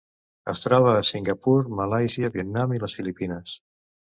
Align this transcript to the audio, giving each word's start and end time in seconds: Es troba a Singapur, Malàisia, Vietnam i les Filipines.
Es 0.53 0.61
troba 0.63 0.93
a 0.93 1.03
Singapur, 1.09 1.53
Malàisia, 1.81 2.33
Vietnam 2.39 2.77
i 2.79 2.83
les 2.85 2.97
Filipines. 3.01 3.55